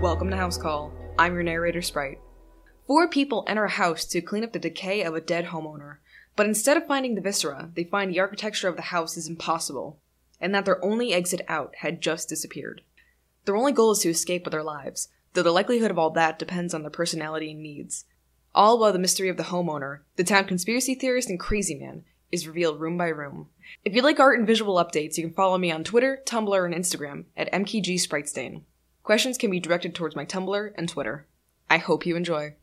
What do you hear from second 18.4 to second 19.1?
All while the